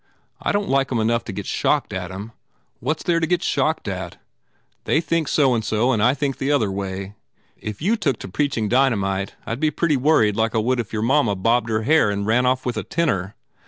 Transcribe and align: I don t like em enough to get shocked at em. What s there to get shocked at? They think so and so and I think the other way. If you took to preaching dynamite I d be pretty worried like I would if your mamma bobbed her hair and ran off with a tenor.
I 0.41 0.51
don 0.51 0.63
t 0.63 0.67
like 0.67 0.91
em 0.91 0.97
enough 0.97 1.23
to 1.25 1.31
get 1.31 1.45
shocked 1.45 1.93
at 1.93 2.09
em. 2.09 2.31
What 2.79 2.97
s 2.99 3.03
there 3.03 3.19
to 3.19 3.27
get 3.27 3.43
shocked 3.43 3.87
at? 3.87 4.17
They 4.85 4.99
think 4.99 5.27
so 5.27 5.53
and 5.53 5.63
so 5.63 5.91
and 5.91 6.01
I 6.01 6.15
think 6.15 6.39
the 6.39 6.51
other 6.51 6.71
way. 6.71 7.13
If 7.55 7.83
you 7.83 7.95
took 7.95 8.17
to 8.21 8.27
preaching 8.27 8.67
dynamite 8.67 9.35
I 9.45 9.53
d 9.53 9.59
be 9.59 9.69
pretty 9.69 9.97
worried 9.97 10.35
like 10.35 10.55
I 10.55 10.57
would 10.57 10.79
if 10.79 10.91
your 10.91 11.03
mamma 11.03 11.35
bobbed 11.35 11.69
her 11.69 11.83
hair 11.83 12.09
and 12.09 12.25
ran 12.25 12.47
off 12.47 12.65
with 12.65 12.77
a 12.77 12.83
tenor. 12.83 13.35